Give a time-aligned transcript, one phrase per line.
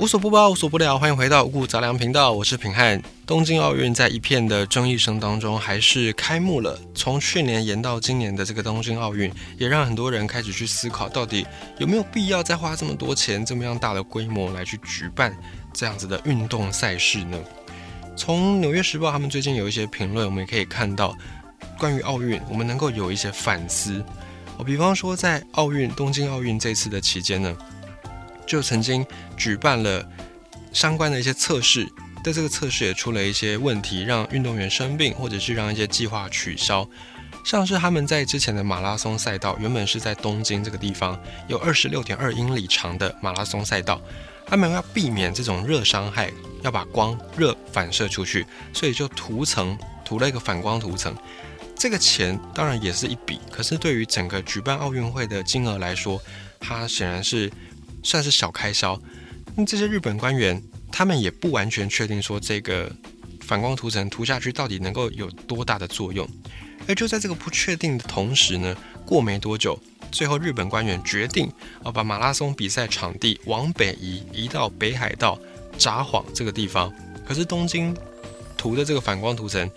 [0.00, 3.02] 无所不包，无所不聊，欢迎回到五谷杂粮频道，我是品汉。
[3.26, 6.80] 东京奥运在一片的争议声当中，还是开幕了。
[6.94, 15.36] 从去年延到今年的这个东京奥运，也让很多人开始去思考，到底有没有必要再花这么多钱、这么样大的规模来去举办
[15.70, 17.38] 这样子的运动赛事呢？
[18.16, 21.14] 从《纽约时报》他们最近有一些评论，我们也可以看到，
[21.78, 24.02] 关于奥运，我们能够有一些反思。
[24.56, 27.54] 哦比方说，在奥运东京奥运这次的期间呢。
[28.50, 29.06] 就曾经
[29.36, 30.04] 举办了
[30.72, 31.86] 相关的一些测试，
[32.24, 36.84] 在这个测试也出了一些问题，让运动员生病，或者是让一些计划取消。
[37.44, 44.02] 像是他们在之前的马拉松赛道，原本是在东京这个地方，有二十六点二英里长的马拉松赛道，
[44.44, 46.32] 他们要避免这种热伤害，
[46.62, 51.16] 要把光热反射出去，所以就涂层涂了一个反光涂层。
[51.76, 56.20] 这个钱当然也是一笔，可是对于整个举办奥运会的金额来说，
[56.58, 57.48] 它显然是。
[58.02, 59.00] 算是小开销，
[59.54, 62.90] 那这些日本官员他们也不完全确定说这个
[63.40, 66.28] 反光涂层涂下去到底能够有多大的作用。
[66.88, 68.74] 而就在这个不确定的同时呢，
[69.04, 69.78] 过没多久，
[70.10, 71.50] 最后日本官员决定
[71.82, 75.38] 啊把马拉松比赛场地往北移，移到北海道
[75.78, 76.92] 札幌这个地方。
[77.24, 77.94] 可是东京
[78.56, 79.70] 涂的这个反光涂层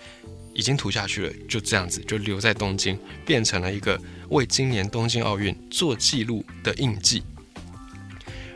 [0.53, 7.22] 已经涂下去了，就这样子就留在东京，变成了一个为今年东京奥运做记录的印记。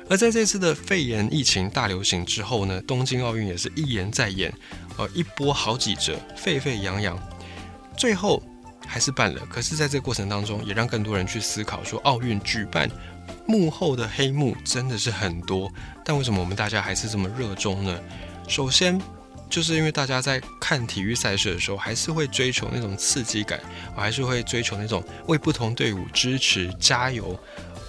[0.10, 4.54] 而在这次的肺炎疫情大流行之后呢，东京奥运也是一延再延，
[4.98, 7.20] 呃，一波好几折，沸沸扬扬，
[7.98, 8.42] 最后
[8.86, 9.46] 还是办了。
[9.50, 12.90] 可是，在这个过程当中，也让更多人去思考说，奥运举办
[13.46, 15.70] 幕后的黑幕真的是很多。
[16.06, 18.00] 但为什么我们大家还是这么热衷呢？
[18.48, 19.02] 首先，
[19.50, 23.60] 就是因为大家在看体育赛事的时候，还是会追求那种刺激感，
[23.94, 27.38] 还是会追求那种为不同队伍支持、加油、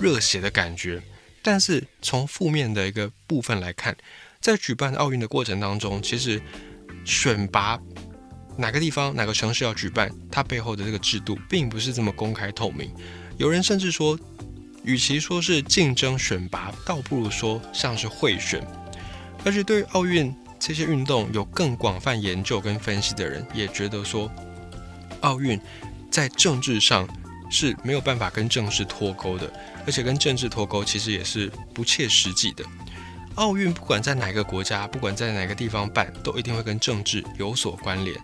[0.01, 1.01] 热血的感觉。
[1.43, 3.97] 但是从负面的一个部分来看，
[4.41, 6.41] 在举办奥运的过程当中，其实
[7.05, 7.79] 选拔
[8.57, 12.93] 哪个地方、哪个城市要举办，它背后的这个制度并不是这么公开透明。
[13.37, 14.19] 有人甚至说，
[14.83, 18.61] 与其说是竞争选拔，倒不如说像是贿选。
[19.45, 24.31] 而且对于奥运这些运动有更广泛研究跟分析的人，也觉得说，
[25.21, 25.59] 奥运
[26.11, 27.09] 在政治上
[27.49, 29.53] 是没有办法跟政治脱钩的。
[29.89, 32.63] 而且跟政治脱钩，其实也是不切实际的。
[33.37, 38.15] 奥运不管在哪个国家，不管在哪个地方办，都一定会跟政治有所关联。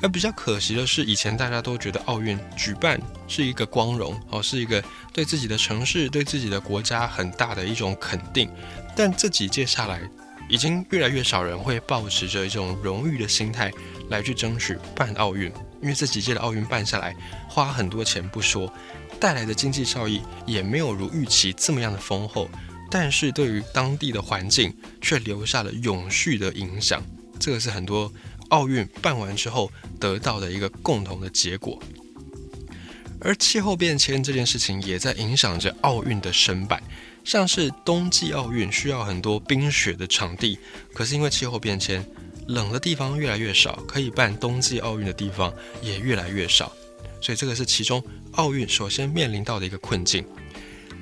[0.00, 2.98] 而比较可惜的是，以前大家都觉得奥运举办
[3.28, 4.82] 是一个光荣，哦，是一个
[5.12, 8.50] 对自己的城市、对自己的国家很大的一种肯定。
[8.96, 10.00] 但这几届下来，
[10.48, 13.70] 已经越来越少人会抱持着一种荣誉的心态
[14.08, 15.52] 来去争取办奥运，
[15.84, 17.14] 因为这几届的奥运办下来，
[17.46, 18.72] 花很多钱不说。
[19.20, 22.48] 带来的经济效益也没有如预期这么样的丰厚，
[22.90, 27.02] 但是对于当地的环境却留下了永续的影响。
[27.38, 28.10] 这个是很多
[28.48, 31.78] 奥运办完之后得到的一个共同的结果。
[33.20, 36.82] 而气候变迁这件事情也在影响着奥运的申办，
[37.24, 40.58] 像是冬季奥运需要很多冰雪的场地，
[40.94, 42.04] 可是因为气候变迁，
[42.46, 46.72] 冷的地方越来越少，可以办冬季奥运的地方也越来越少。
[47.20, 50.24] 所以这个是其中奥运首先面临到的一个困境。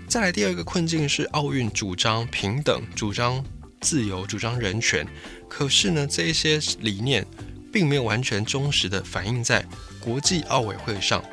[0.06, 3.44] 再来第二个困境是奥运主张平等、主张
[3.80, 5.06] 自由、主张人权，
[5.48, 7.26] 可是呢，这一些理念
[7.72, 9.64] 并没有完全忠实的反映在
[10.00, 11.24] 国际奥委会上。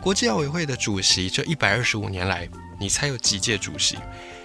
[0.00, 2.48] 国际奥委会的主席这一百二十五年来，
[2.78, 3.96] 你猜有几届主席？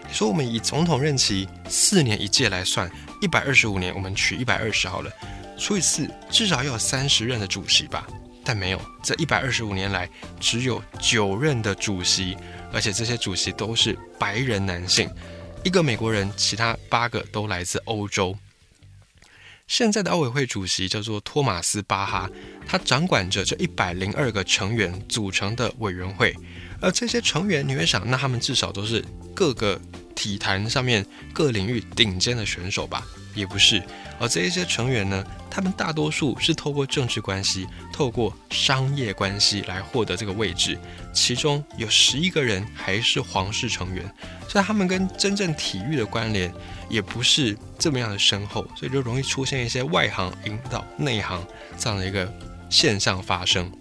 [0.08, 2.90] 你说我们以总统任期四年一届来算，
[3.22, 5.12] 一百二十五年，我们取一百二十好了，
[5.60, 8.08] 除以四，至少要有三十任的主席吧。
[8.44, 10.10] 但没有，这一百二十五年来
[10.40, 12.38] 只有九任的主席，
[12.72, 15.10] 而且这些主席都是白人男性，
[15.66, 18.34] 一个美国人，其他八个都来自欧洲。
[19.68, 22.30] 现在的奥委会主席叫做托马斯巴哈，
[22.66, 26.34] 他掌管着这一百零二个成员组成的委员会，
[26.82, 29.80] 而这些成员，你会想，那他们至少都是各个
[30.16, 33.06] 体坛上面各领域顶尖的选手吧？
[33.34, 33.84] 也不是，
[34.20, 40.76] 而这一些成员呢，他们大多数是透过政治关系、透过商业关系来获得这个位置，
[41.14, 44.04] 其中有十一个人还是皇室成员，
[44.50, 46.52] 所以他们跟真正体育的关联
[46.90, 51.46] 也不是这么样的深厚，所以就容易出现一些外行引导内行
[51.78, 52.32] 这样的一个
[52.72, 53.72] 现象发生。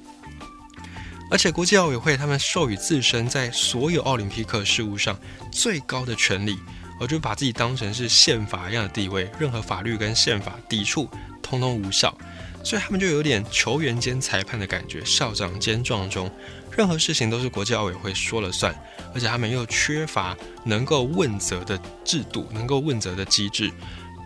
[1.31, 5.19] 而且国际奥委会他们授予自身在所有奥林匹克事务上
[5.51, 6.57] 最高的权利。
[6.99, 11.07] 我就把自己当成是宪法一样的地位，任何法律跟宪法抵触，
[11.43, 12.17] 通通无效。
[12.65, 16.31] 所以他们就有点球员兼裁判的感觉，校长兼撞钟，
[16.75, 18.75] 任何事情都是国际奥委会说了算，
[19.15, 20.35] 而且他们又缺乏
[20.65, 23.71] 能够问责的制度，能够问责的机制。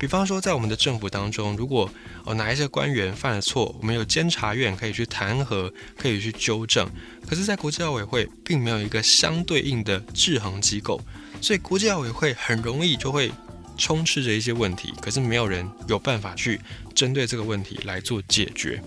[0.00, 1.88] 比方说，在我们的政府当中，如果
[2.24, 6.88] 哦哪一些官员犯了错，我们有监察院可以去弹劾，可以去纠正。
[7.28, 10.98] 可是，在国际奥委会并没有一个相对应的制衡机构，
[11.42, 13.30] 所以国际奥委会很容易就会
[13.76, 16.58] 充斥着一些问题，可是没有人有办法去
[16.94, 18.82] 针对这个问题来做解决。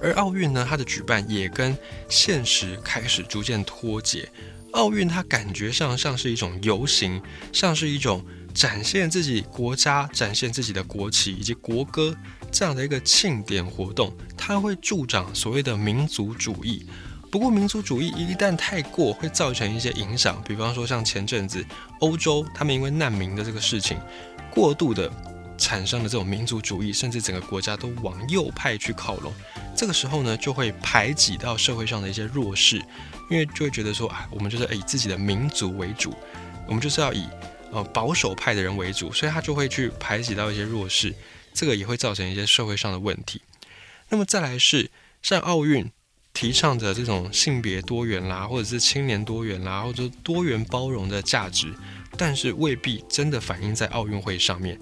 [0.00, 1.76] 而奥运呢，它的举办也跟
[2.08, 4.26] 现实开始逐渐脱节。
[4.70, 7.20] 奥运它感觉上像是一种游行，
[7.52, 8.24] 像是一种。
[8.54, 12.16] 展现自己国家、展现自己的国旗以及国歌
[12.52, 16.86] 这样的一个庆典活动，它会助长所谓的民族主义。
[17.32, 20.40] 不过，民族主义一旦太过，会造成一些影响。
[20.46, 21.66] 比方说，像前阵子
[21.98, 23.98] 欧洲他们因为难民的这个事情，
[24.52, 25.10] 过度的
[25.58, 29.32] 产生了这种民族主义，甚至整个国家都往右派去靠拢。
[29.74, 32.76] 这个时候呢，就会排挤到社会上的一些弱势，
[33.28, 36.14] 因为就会觉得说啊，我们就是以自己的民族为主，
[36.68, 37.26] 我们就是要以。
[37.74, 41.12] 呃，保守派的人为主，所以他就会去排挤到一些弱势，
[41.52, 43.42] 这个也会造成一些社会上的问题。
[44.08, 44.88] 那么再来是
[45.22, 45.90] 像奥运
[46.32, 51.74] 提倡的这种性别多元啦，或者是青年多元啦，或者多元包容的价值，
[52.16, 54.78] 但是未必真的反映在奥运会上面。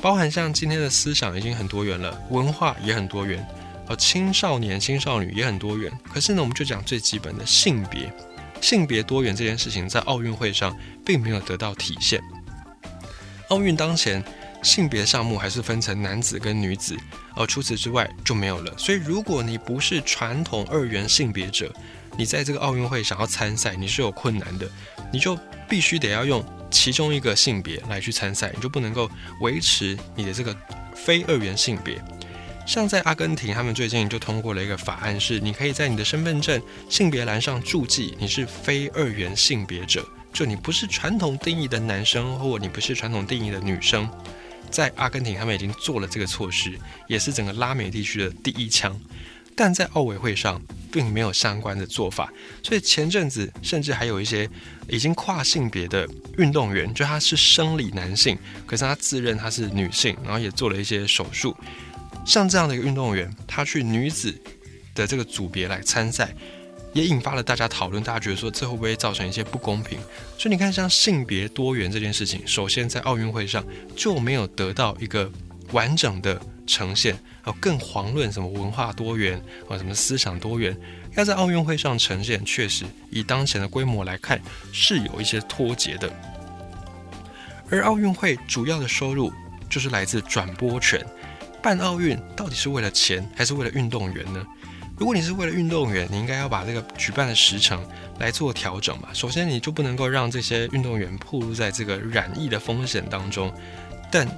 [0.00, 3.46] 包含像今天的思想已经很多元了，文化也很多元，
[3.86, 5.92] 呃，青少年、青少女也很多元。
[6.12, 8.12] 可是呢，我们就讲最基本的性别。
[8.62, 10.74] 性别多元这件事情在奥运会上
[11.04, 12.22] 并没有得到体现。
[13.48, 14.24] 奥运当前，
[14.62, 16.96] 性别项目还是分成男子跟女子，
[17.34, 18.72] 而除此之外就没有了。
[18.78, 21.70] 所以，如果你不是传统二元性别者，
[22.16, 24.70] 你在这个奥运会想要参赛，你是有困难的。
[25.12, 25.38] 你就
[25.68, 29.10] 必须得要用其中一个性别来去参赛，你就不能够
[29.40, 30.56] 维持你的这个
[30.94, 32.02] 非二元性别。
[32.66, 44.08] 像在阿根廷，他们最近就通过了一个法案，是你可以在你的身份证性别栏上注记你是非二元性别者，就你不是传统定义的男生，或你不是传统定义的女生。
[44.70, 48.98] 在阿根廷，他们已经做了这个措施，也是整个拉美地区的第一枪。
[49.54, 50.58] 但在奥委会上，
[50.90, 52.32] 并没有相关的做法，
[52.62, 54.48] 所以前阵子甚至还有一些
[54.88, 56.08] 已经跨性别的
[56.38, 61.54] 运动员，就他是生理男性，可是他自认他是女性，然后也做了一些手术。
[62.24, 64.34] 像这样的一个运动员，他去女子
[64.94, 66.34] 的这个组别来参赛，
[66.92, 68.02] 也引发了大家讨论。
[68.02, 69.98] 大家觉得说，这会不会造成一些不公平？
[70.38, 73.64] 所以你看，像性别多元这件事情，首先在奥运会上
[73.96, 75.30] 就没有得到一个
[75.72, 77.18] 完整的呈现。
[77.42, 79.36] 啊，更遑论什么文化多元
[79.68, 80.76] 啊，什么思想多元，
[81.16, 84.40] 要在奥运会上呈现，确实以当前的规模来看，
[84.72, 86.08] 是有一些脱节的。
[87.68, 89.32] 而奥运会主要的收入
[89.68, 91.04] 就是来自转播权。
[91.62, 94.44] 办奥运到底是为了钱还是为了运动员呢？
[94.98, 97.84] 如果你是为了运动员，你应该要把这个举办的时程
[98.18, 99.08] 来做调整嘛。
[99.12, 103.52] 首先，你就不能够让这些运动员暴露在这个染疫的风险当中。
[104.10, 104.28] 但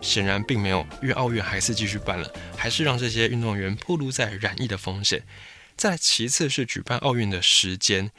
[0.00, 5.22] 显然并没有，因为奥运还是继续办了，还是让这些运动员暴露在染疫的风险。
[5.76, 8.10] 再其次是举办奥运的时间。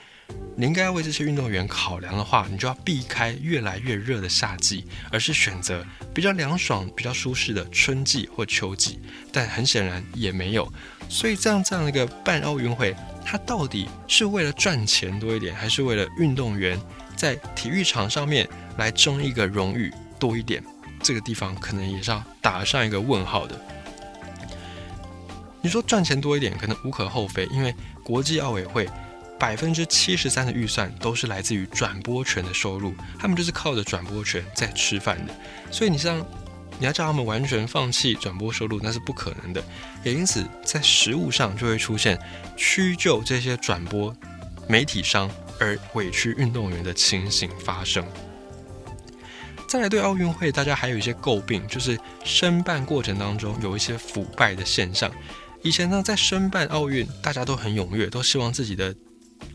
[0.57, 8.97] 你应该要为这些运动员考量的话，你就要避开越来越热的夏季，而是选择比较凉爽、比较舒适的春季或秋季。
[9.33, 10.71] 但很显然也没有，
[11.09, 12.95] 所以这样这样的一个办奥运会，
[13.25, 16.79] 它到底是为了赚钱多一点，还是为了运动员
[17.17, 18.47] 在体育场上面
[18.77, 20.63] 来争一个荣誉多一点？
[21.03, 23.59] 这个地方可能也是要打上一个问号的。
[25.61, 28.87] 你说赚钱多一点，可能无可厚非，因为国际奥委会。
[29.37, 35.33] 百分之七十三的预算都是来自于转播权的收入，他们就是靠着转播权在吃饭的。
[35.69, 36.19] 所以你像
[36.79, 39.63] 你要叫他们完全放弃转播收入，那是不可能的。
[40.03, 42.19] 也因此，在实物上就会出现
[42.55, 44.15] 屈就这些转播
[44.67, 48.05] 媒体商而委屈运动员的情形发生。
[49.67, 55.11] 再来，对奥运会，大家还有一些诟病，就是申办过程当中有一些腐败的现象。
[55.61, 58.95] 以前呢，在申办奥运，大家都很踊跃，都希望自己的。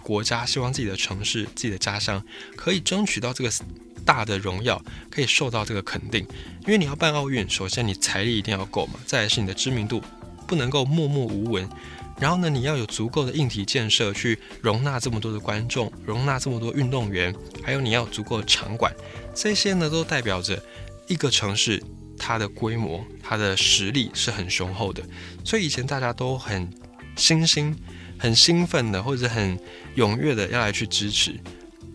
[0.02, 2.22] 国家希望自己的城市、自己的家乡
[2.56, 3.50] 可以争取到这个
[4.04, 6.26] 大的荣耀，可以受到这个肯定。
[6.62, 10.02] 因为你要办奥运，首先你财力一定要够嘛，再来是你的知名度
[10.46, 11.68] 不能够默默无闻。
[12.18, 18.94] 然后呢，你要有足够的硬体建设去容纳这么多的观众，容纳这么多运动员，还有你要足够的场馆，
[19.34, 20.62] 这些呢都代表着
[21.06, 21.82] 一个城市
[22.18, 25.02] 它的规模、它的实力是很雄厚的。
[25.44, 26.70] 所以以前大家都很
[27.16, 27.74] 新兴。
[28.20, 29.58] 很兴奋的，或者很
[29.96, 31.34] 踊跃的要来去支持，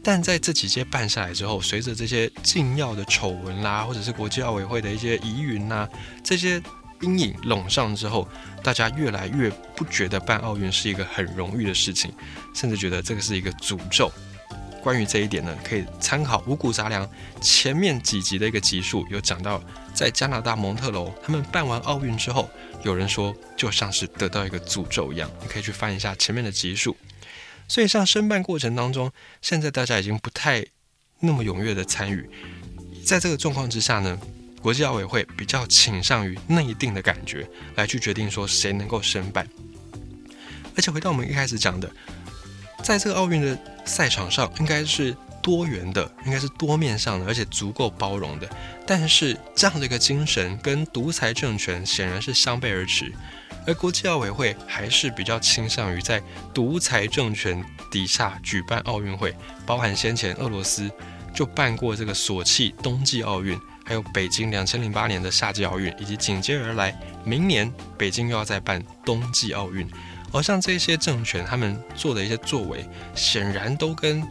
[0.03, 5.87] 但在这几届办下来之后，随着这些禁药的丑闻啦，或者是国际奥委会的一些疑云呐，
[6.23, 6.61] 这些
[7.01, 8.27] 阴影笼上之后，
[8.63, 12.11] 大家越来越不觉得办奥运是一个很荣誉的事情，
[12.55, 14.11] 甚至觉得这个是一个诅咒。
[14.85, 17.09] 关于这一点呢，可以参考五谷杂粮
[17.41, 19.59] 前面几集的一个集数，有讲到
[19.95, 22.47] 在加拿大蒙特楼他们办完奥运之后，
[22.83, 26.95] 有人说就像是得到一个诅咒一样，你可以去翻一下前面的集数。
[27.67, 29.11] 所以像申办过程当中，
[29.41, 30.63] 现在大家已经不太
[31.19, 32.29] 那么踊跃的参与，
[33.03, 34.19] 在这个状况之下呢，
[34.61, 39.47] 国际奥委会比较倾向于内定的感觉来去决定说谁能够申办，
[40.77, 41.91] 而且回到我们一开始讲的。
[42.85, 48.47] 在这个奥运的赛场上，应该是多元的，应该是多面向的，而且足够包容的。
[48.85, 53.11] 但是这样的一个精神跟独裁政权显然是相背而驰，
[53.65, 56.21] 而国际奥委会还是比较倾向于在
[56.53, 60.87] 独裁政权底下举办奥运会，包含先前俄罗斯
[61.33, 69.89] 就办过这个索契冬季奥运，还有北京两千零八年的夏季奥运，以及紧接而来明年北京又要再办冬季奥运。
[70.35, 74.21] 而像这些政权，他们做的一些作为，显然都跟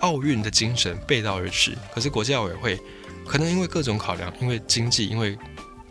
[0.00, 1.76] 奥运的精神背道而驰。
[1.94, 2.80] 可是国际奥委会
[3.26, 5.36] 可能因为各种考量，因为经济，因为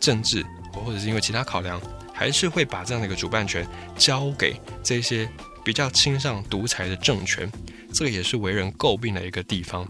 [0.00, 1.80] 政治，或者是因为其他考量，
[2.12, 3.64] 还是会把这样的一个主办权
[3.96, 5.30] 交给这些
[5.64, 7.48] 比较倾向独裁的政权。
[7.92, 9.86] 这个也是为人诟病的一个地方。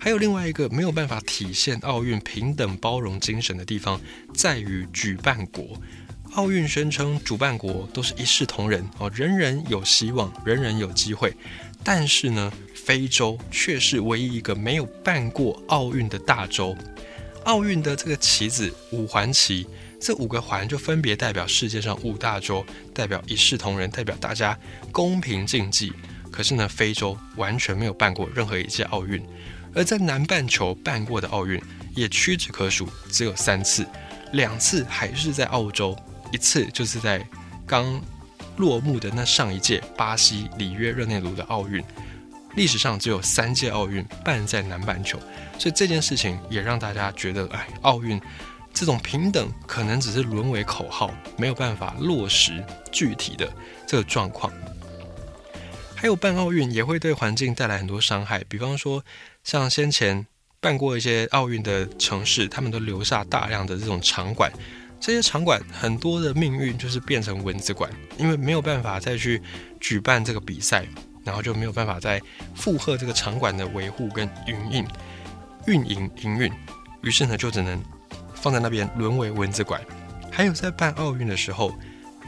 [0.00, 4.00] 还有另外一个没有办法体现奥运平等包容精神的地方，
[4.34, 5.80] 在于举办国。
[6.34, 11.34] 奥运宣称主办国都是一视同仁哦，人人有希望，人人有机会。
[11.82, 16.76] 但是呢，非洲却是唯一一个没有办过奥运的大洲。
[17.44, 19.66] 奥运的这个旗子五环旗，
[20.00, 24.56] 这五个环就分别代表世界上五大洲，代表一视同仁，代表大家
[24.92, 25.92] 公平竞技。
[26.30, 29.20] 可是呢，非洲完全没有办过任何一届奥运，
[29.74, 31.60] 而在南半球办过的奥运
[31.96, 33.84] 也屈指可数，只有三次，
[34.32, 35.96] 两次还是在澳洲。
[36.32, 37.24] 一次就是在
[37.66, 38.00] 刚
[38.56, 41.82] 落幕的那上一届巴西里约热内卢的奥运，
[42.56, 45.18] 历史上只有三届奥运办在南半球，
[45.58, 48.20] 所以这件事情也让大家觉得，哎，奥运
[48.74, 53.50] 这种平等可能只是沦为口号，没有办法落实具体的
[53.86, 54.52] 这个状况。
[55.94, 59.04] 还有办奥运也会对环境带来很多伤害，比方说
[59.44, 60.26] 像先前
[60.60, 64.50] 办过一些奥运的城市，他们都留下大量的这种场馆。
[65.00, 69.40] 这些场馆很多的命运就是变成蚊子馆，因为没有办法再去
[69.80, 70.86] 举办这个比赛，
[71.24, 72.20] 然后就没有办法再
[72.54, 74.86] 负荷这个场馆的维护跟营运、
[75.66, 76.52] 运营营运，
[77.02, 77.82] 于是呢就只能
[78.34, 79.80] 放在那边沦为蚊子馆。
[80.30, 81.72] 还有在办奥运的时候，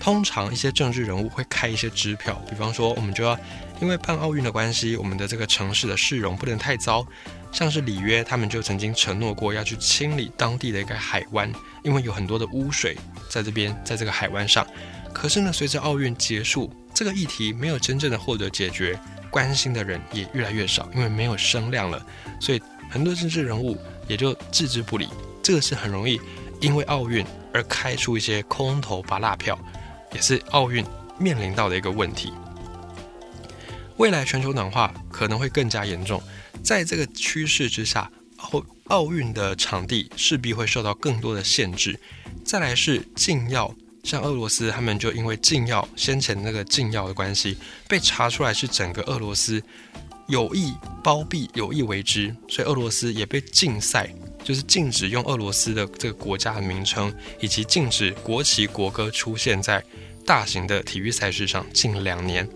[0.03, 3.39] 通常一些政治人物会开一些支票，比方说我们就要
[3.81, 7.07] 因为办奥运的关系，我们的这个城市的市容不能太糟。
[7.53, 11.53] 像是里约，他们就曾经承诺过要去清理当地的一个海湾，
[11.85, 14.67] 因为有很多的污水在这边，在这个海湾上。
[15.13, 18.99] 可是呢，随着奥运结束，这个议题没有真正的获得解决，
[19.31, 22.05] 关心的人也越来越少，因为没有声量了，
[22.41, 23.79] 所以很多政治人物
[24.09, 25.09] 也就置之不理。
[25.45, 26.21] 这个是很容易
[26.61, 29.57] 因为奥运而开出一些空头拔蜡票，
[30.15, 30.85] 也是奥运
[31.19, 32.33] 面临到的一个问题。
[33.99, 36.21] 未来全球暖化可能会更加严重。
[36.63, 41.99] 在这个趋势之下，奥奥运的场地势必会受到更多的限制。
[42.45, 47.57] 再来是禁药，像俄罗斯，他们就因为禁药先前那个禁药的关系，
[47.89, 49.63] 被查出来是整个俄罗斯
[50.29, 59.83] 有意包庇、有意为之，所以俄罗斯也被禁赛，就是禁止用俄罗斯的这个国家的名称，以及禁止国旗国歌出现在
[60.27, 62.49] 大型的体育赛事上近两年。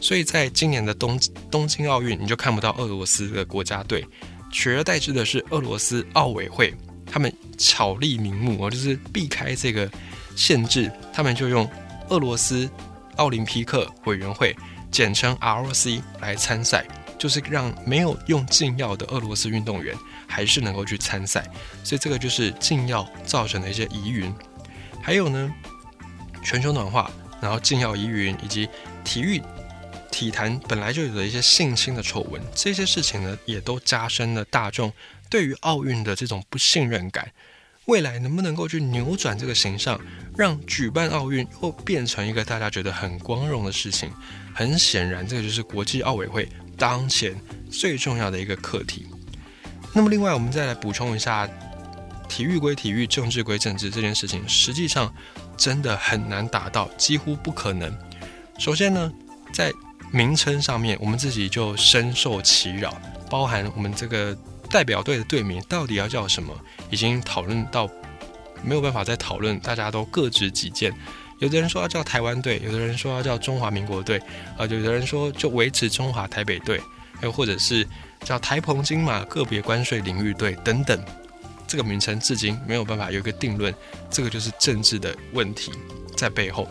[0.00, 1.18] 所以在今年的东
[1.50, 4.06] 东京奥运，你就看不到俄罗斯的国家队，
[4.52, 6.72] 取而代之的是俄罗斯奥委会，
[7.04, 9.90] 他们巧立名目哦，就是避开这个
[10.36, 11.68] 限制，他们就用
[12.10, 12.70] 俄罗斯
[13.16, 14.54] 奥林匹克委员会，
[14.92, 16.86] 简称 ROC 来参赛，
[17.18, 19.94] 就是让没有用禁药的俄罗斯运动员
[20.26, 21.44] 还是能够去参赛。
[21.82, 24.32] 所以这个就是禁药造成的一些疑云。
[25.02, 25.52] 还有呢，
[26.44, 27.10] 全球暖化，
[27.40, 28.68] 然后禁药疑云，以及
[29.04, 29.42] 体育。
[30.10, 34.92] 体坛本来就有的一些性侵的丑闻，这些事情呢，也都加深了大众
[35.30, 37.30] 对于奥运的这种不信任感。
[37.84, 40.00] 未来能不能够去扭转这个形象，
[40.36, 44.10] 让举办奥运又变成一个大家觉得很光荣的事情？
[44.52, 46.48] 很显然，这个就是国际奥委会
[46.78, 47.38] 当前
[47.70, 49.06] 最重要的一个课题。
[49.92, 51.48] 那么，另外我们再来补充一下，
[52.28, 55.12] 体育归体育，政治归政治这件事情，实际上
[55.56, 57.92] 真的很难达到，几乎不可能。
[58.58, 59.12] 首先呢，
[59.52, 59.72] 在
[60.12, 62.96] 名称上面，我们自己就深受其扰，
[63.28, 64.36] 包含我们这个
[64.70, 66.54] 代表队的队名到底要叫什么，
[66.90, 67.88] 已经讨论到
[68.62, 70.92] 没有办法再讨论，大家都各执己见。
[71.38, 74.18] 有的人说要叫台湾队，有的人说要叫中华民国队，
[74.56, 76.80] 啊，有的人说就维持中华台北队，
[77.22, 77.86] 又或者是
[78.24, 81.00] 叫台澎金马个别关税领域队等等。
[81.66, 83.72] 这个名称至今没有办法有一个定论，
[84.10, 85.70] 这个就是政治的问题
[86.16, 86.66] 在背后。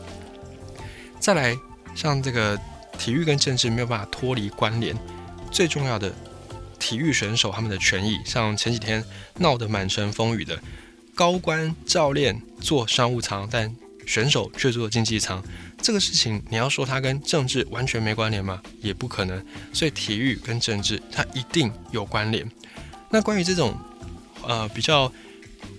[1.19, 1.55] 再来，
[1.95, 2.59] 像这个
[2.97, 4.97] 体育跟政治没有办法脱离关联，
[5.51, 6.11] 最重要的
[6.79, 9.03] 体育选手他们的权益，像前几天
[9.37, 10.59] 闹得满城风雨的
[11.13, 13.73] 高官教练做商务舱，但
[14.07, 15.43] 选手却坐竞技舱，
[15.79, 18.59] 这个事情你要说它跟政治完全没关联吗？
[18.81, 19.45] 也不可能。
[19.71, 22.49] 所以体育跟政治它一定有关联。
[23.11, 23.77] 那关于这种。
[24.47, 25.11] 呃，比较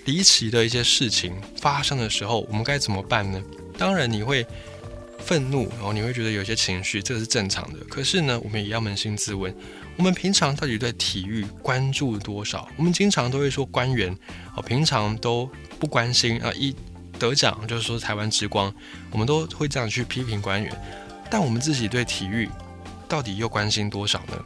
[0.05, 3.43] 离奇的一些事情发生的时候，我们该怎么办呢？
[3.79, 4.47] 当然你会
[5.21, 7.79] 愤怒，然后你会觉得有些情绪，这个是正常的。
[7.89, 9.55] 可是呢，我们也要扪心自问，
[9.97, 12.69] 我们平常到底对体育关注多少？
[12.77, 14.15] 我们经常都会说官员，
[14.55, 16.75] 哦，平常都不关心啊，一
[17.19, 18.73] 得奖就是说台湾之光，
[19.11, 20.75] 我们都会这样去批评官员。
[21.31, 22.49] 但我们自己对体育
[23.07, 24.45] 到底又关心多少呢？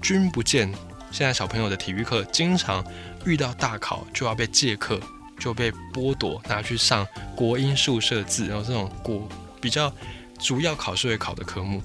[0.00, 0.72] 君不见，
[1.10, 2.84] 现在小朋友的体育课经常。
[3.26, 4.98] 遇到大考就要被借课，
[5.38, 9.28] 就被剥夺拿去上国英数设字，然后这种国
[9.60, 9.92] 比较
[10.38, 11.82] 主要考试会考的科目，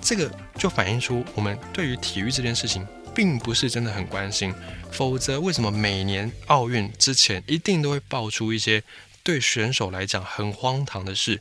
[0.00, 4.50] 这个就反映出我们对于体育这件事情并不是真的很关心。
[4.90, 8.82] 否则，为什么每年奥运之前一定都会爆出一些
[9.22, 11.40] 对选手来讲很荒唐的事？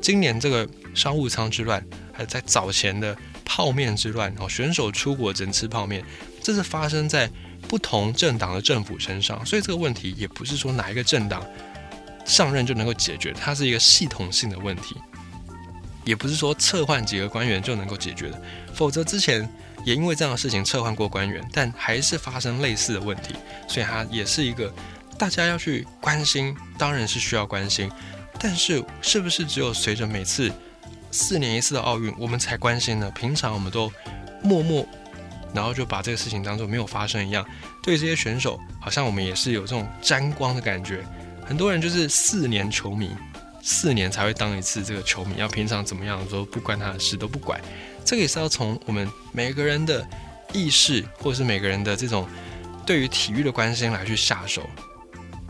[0.00, 6.04] 今年这个商务舱之乱，还在早前的泡面之乱，哦，选手出国只能吃泡面，
[6.42, 7.30] 这是发生在。
[7.68, 11.44] 不同政党的政府身上，所以这个问题也不是说哪一个政党
[12.24, 14.94] 上任就能够解决，它是一个系统性的问题，
[16.04, 18.40] 也不是说撤换几个官员就能够解决的。
[18.72, 19.52] 否则之前
[19.84, 23.34] 也因为这样的事情撤换过官员，但还是发生类似的问题，
[23.66, 24.72] 所以它也是一个
[25.18, 27.90] 大家要去关心，当然是需要关心，
[28.38, 30.52] 但是是不是只有随着每次
[31.10, 33.10] 四年一次的奥运我们才关心呢？
[33.14, 33.92] 平常我们都
[34.42, 34.86] 默默。
[35.54, 37.42] 然后就把这个事情当做没有发生一样，
[37.82, 41.02] 对这些选手，好像我们也是有这种沾光的感觉。
[41.46, 43.10] 很多人就是四年球迷，
[43.62, 47.58] 四年才会当一次这个球迷，要平常怎么样都不关他的事都不管。
[48.04, 50.06] 这个也是要从我们每个人的
[50.52, 52.28] 意识，或者是每个人的这种
[52.84, 54.68] 对于体育的关心来去下手。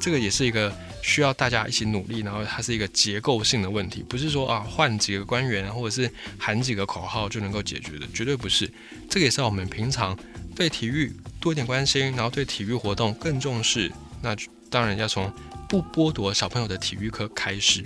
[0.06, 0.72] 这个也是一个。
[1.02, 8.68] 需要大家一起努力，然后它是一个结构性的问题，不是说啊换几个官员或者是喊几个口号就能够解决的，绝对不是。
[9.08, 10.18] 这个也是我们平常
[10.56, 13.88] 对体育多一点关心，然后对体育活动更重视。
[14.20, 14.34] 那
[14.68, 15.32] 当然要从
[15.68, 17.84] 不剥夺小朋友的体育课开始，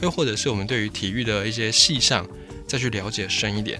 [0.00, 2.26] 又或者是我们对于体育的一些细项
[2.66, 3.78] 再去了解深一点。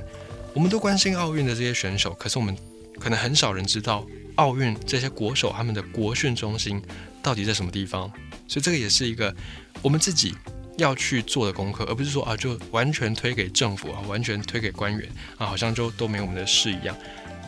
[0.53, 2.55] 我们都关心奥运的这些选手，可是我们
[3.01, 6.83] 可能很少人知道奥运这些国手他们的国训中心
[7.29, 8.11] 到底在什么地方。
[8.47, 9.35] 所以这个也是一个
[9.83, 10.35] 我们自己
[10.79, 16.97] 要去做的功课，而不是说啊，就完全推给政府啊，完全推给官员啊，好像就都没我们的事一样。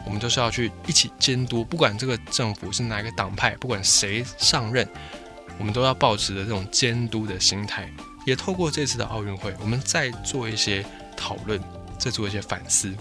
[0.05, 4.87] 我们都是要去一起监督，不管这个政府是哪一个党派，不管谁上任，
[5.59, 7.91] 我们都要保持着这种监督的心态。
[8.27, 10.85] 也透过这次的奥运会，我们再做一些
[11.17, 11.59] 讨论，
[11.99, 12.95] 再做一些反思。